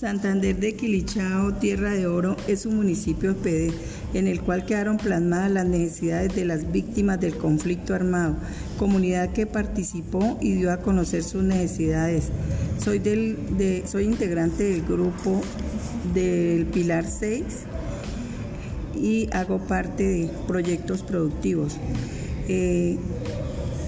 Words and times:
Santander 0.00 0.56
de 0.56 0.76
Quilichao, 0.76 1.52
Tierra 1.52 1.90
de 1.90 2.06
Oro, 2.06 2.34
es 2.48 2.64
un 2.64 2.76
municipio 2.76 3.36
PD 3.36 3.70
en 4.14 4.28
el 4.28 4.40
cual 4.40 4.64
quedaron 4.64 4.96
plasmadas 4.96 5.50
las 5.50 5.66
necesidades 5.66 6.34
de 6.34 6.46
las 6.46 6.72
víctimas 6.72 7.20
del 7.20 7.36
conflicto 7.36 7.94
armado, 7.94 8.34
comunidad 8.78 9.30
que 9.34 9.44
participó 9.44 10.38
y 10.40 10.52
dio 10.52 10.72
a 10.72 10.78
conocer 10.78 11.22
sus 11.22 11.42
necesidades. 11.42 12.30
Soy, 12.82 12.98
del, 12.98 13.82
soy 13.86 14.04
integrante 14.04 14.64
del 14.64 14.86
grupo 14.86 15.42
del 16.14 16.64
Pilar 16.64 17.04
6 17.04 17.44
y 18.98 19.28
hago 19.32 19.58
parte 19.58 20.02
de 20.02 20.30
proyectos 20.46 21.02
productivos. 21.02 21.76
Eh, 22.48 22.96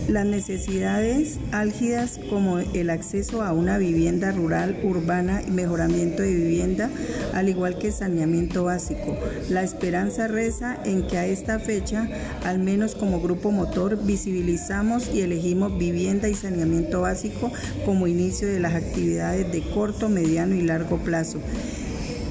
las 0.09 0.27
necesidades 0.27 1.39
álgidas 1.53 2.19
como 2.29 2.59
el 2.59 2.91
acceso 2.91 3.43
a 3.43 3.53
una 3.53 3.79
vivienda 3.79 4.33
rural, 4.33 4.79
urbana 4.83 5.43
y 5.47 5.51
mejoramiento 5.51 6.23
de 6.23 6.35
vivienda, 6.35 6.91
al 7.33 7.49
igual 7.49 7.79
que 7.79 7.93
saneamiento 7.93 8.65
básico. 8.65 9.17
La 9.49 9.63
esperanza 9.63 10.29
reza 10.29 10.79
en 10.85 11.07
que 11.07 11.19
a 11.19 11.27
esta 11.27 11.59
fecha, 11.59 12.09
al 12.45 12.59
menos 12.59 12.95
como 12.95 13.21
grupo 13.21 13.51
motor, 13.51 14.03
visibilizamos 14.05 15.09
y 15.13 15.21
elegimos 15.21 15.79
vivienda 15.79 16.29
y 16.29 16.35
saneamiento 16.35 17.03
básico 17.03 17.53
como 17.85 18.07
inicio 18.07 18.49
de 18.49 18.61
las 18.61 18.75
actividades 18.75 19.51
de 19.53 19.63
corto, 19.63 20.09
mediano 20.09 20.55
y 20.55 20.63
largo 20.63 20.99
plazo. 20.99 21.41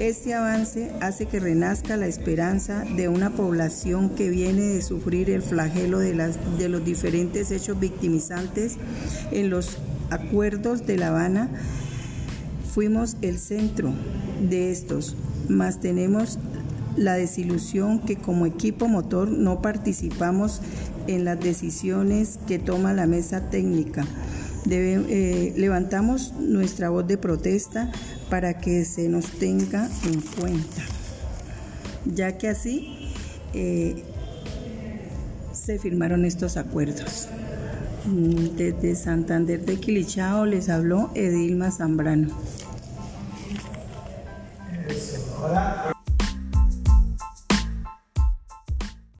Este 0.02 0.34
avance 0.34 0.91
hace 1.00 1.28
que 1.28 1.40
renazca 1.40 1.96
la 1.96 2.08
esperanza 2.08 2.84
de 2.96 3.08
una 3.08 3.30
población 3.30 4.09
que 4.09 4.32
viene 4.32 4.62
de 4.62 4.82
sufrir 4.82 5.30
el 5.30 5.44
flagelo 5.44 6.00
de, 6.00 6.16
los 6.16 6.84
diferentes 6.84 7.52
hechos 7.52 7.80
victimizantes 7.80 8.78
en 9.32 9.52
los 9.52 9.78
acuerdos 10.09 10.88
de 10.88 10.98
La 10.98 11.09
Habana. 11.09 11.52
Fuimos 12.73 13.16
el 13.22 13.38
centro 13.38 13.94
de 14.42 14.72
estos, 14.72 15.16
mas 15.48 15.80
tenemos 15.80 16.40
la 16.97 17.14
desilusión 17.14 18.00
que 18.00 18.16
como 18.16 18.47
equipo 18.47 18.88
motor 18.88 19.30
no 19.30 19.62
participamos 19.62 20.62
en 21.06 21.25
las 21.25 21.40
decisiones 21.40 22.40
que 22.47 22.58
toma 22.58 22.94
la 22.94 23.06
mesa 23.06 23.52
técnica. 23.52 24.03
Eh, 24.70 25.54
levantamos 25.58 26.34
nuestra 26.34 26.90
voz 26.90 27.08
de 27.08 27.17
protesta 27.17 27.92
para 28.30 28.59
que 28.59 28.86
se 28.86 29.09
nos 29.09 29.26
tenga 29.26 29.90
en 30.06 30.22
cuenta, 30.22 30.84
ya 32.06 32.38
que 32.38 32.48
así 32.48 33.12
eh, 33.53 34.03
se 35.52 35.80
firmaron 35.80 36.26
estos 36.26 36.58
acuerdos. 36.58 37.28
Desde 38.06 38.95
Santander 38.95 39.64
de 39.64 39.80
Quilichao 39.80 40.45
les 40.45 40.70
habló 40.70 41.12
Edilma 41.14 41.70
Zambrano. 41.70 42.30
Hola. 45.44 45.91